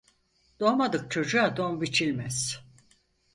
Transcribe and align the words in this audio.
Doğmadık 0.59 1.11
çocuğa 1.11 1.57
don 1.57 1.81
biçilmez. 1.81 2.61